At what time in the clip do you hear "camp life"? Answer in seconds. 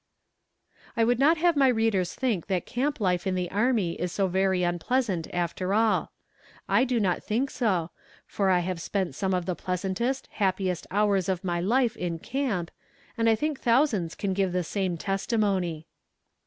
2.65-3.27